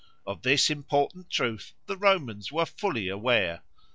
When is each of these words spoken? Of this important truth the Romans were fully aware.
Of 0.25 0.41
this 0.41 0.71
important 0.71 1.29
truth 1.29 1.73
the 1.85 1.95
Romans 1.95 2.51
were 2.51 2.65
fully 2.65 3.07
aware. 3.07 3.61